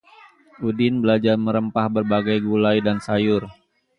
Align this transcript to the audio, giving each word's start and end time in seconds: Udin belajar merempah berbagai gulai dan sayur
Udin 0.67 0.95
belajar 1.03 1.37
merempah 1.45 1.85
berbagai 1.95 2.37
gulai 2.47 2.77
dan 2.85 2.97
sayur 3.07 3.41